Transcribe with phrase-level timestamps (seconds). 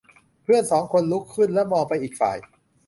[0.43, 2.37] เพื่อนสองคนลุกขึ้นและมองไปอีกฝ่าย